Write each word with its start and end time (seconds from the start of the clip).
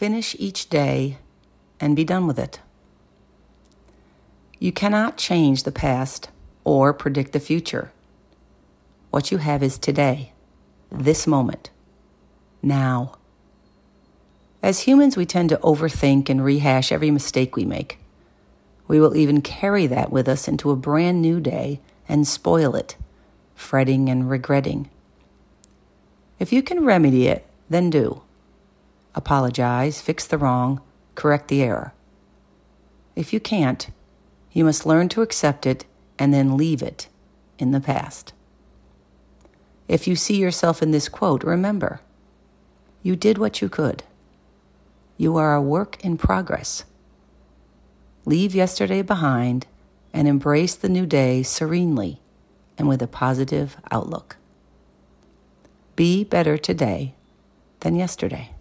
Finish 0.00 0.34
each 0.38 0.70
day 0.70 1.18
and 1.78 1.94
be 1.94 2.04
done 2.04 2.26
with 2.26 2.38
it. 2.38 2.58
You 4.58 4.72
cannot 4.72 5.18
change 5.18 5.64
the 5.64 5.70
past 5.70 6.30
or 6.64 6.94
predict 6.94 7.34
the 7.34 7.38
future. 7.38 7.92
What 9.10 9.30
you 9.30 9.36
have 9.36 9.62
is 9.62 9.76
today, 9.76 10.32
this 10.90 11.26
moment, 11.26 11.68
now. 12.62 13.18
As 14.62 14.88
humans, 14.88 15.18
we 15.18 15.26
tend 15.26 15.50
to 15.50 15.58
overthink 15.58 16.30
and 16.30 16.42
rehash 16.42 16.90
every 16.90 17.10
mistake 17.10 17.54
we 17.54 17.66
make. 17.66 17.98
We 18.88 19.00
will 19.00 19.14
even 19.14 19.42
carry 19.42 19.86
that 19.88 20.10
with 20.10 20.28
us 20.28 20.48
into 20.48 20.70
a 20.70 20.76
brand 20.76 21.20
new 21.20 21.40
day 21.40 21.82
and 22.08 22.26
spoil 22.26 22.74
it, 22.74 22.96
fretting 23.54 24.08
and 24.08 24.30
regretting. 24.30 24.88
If 26.38 26.54
you 26.54 26.62
can 26.62 26.86
remedy 26.86 27.26
it, 27.26 27.44
then 27.68 27.90
do. 27.90 28.22
Apologize, 29.20 30.00
fix 30.00 30.26
the 30.26 30.38
wrong, 30.38 30.80
correct 31.14 31.48
the 31.48 31.62
error. 31.62 31.92
If 33.14 33.34
you 33.34 33.38
can't, 33.38 33.90
you 34.50 34.64
must 34.64 34.86
learn 34.86 35.10
to 35.10 35.20
accept 35.20 35.66
it 35.66 35.84
and 36.18 36.32
then 36.32 36.56
leave 36.56 36.80
it 36.82 37.06
in 37.58 37.70
the 37.70 37.82
past. 37.82 38.32
If 39.88 40.08
you 40.08 40.16
see 40.16 40.38
yourself 40.38 40.82
in 40.82 40.90
this 40.90 41.10
quote, 41.10 41.44
remember, 41.44 42.00
you 43.02 43.14
did 43.14 43.36
what 43.36 43.60
you 43.60 43.68
could. 43.68 44.04
You 45.18 45.36
are 45.36 45.54
a 45.54 45.60
work 45.60 46.02
in 46.02 46.16
progress. 46.16 46.84
Leave 48.24 48.54
yesterday 48.54 49.02
behind 49.02 49.66
and 50.14 50.26
embrace 50.26 50.74
the 50.74 50.88
new 50.88 51.04
day 51.04 51.42
serenely 51.42 52.22
and 52.78 52.88
with 52.88 53.02
a 53.02 53.06
positive 53.06 53.76
outlook. 53.90 54.38
Be 55.94 56.24
better 56.24 56.56
today 56.56 57.12
than 57.80 57.96
yesterday. 57.96 58.54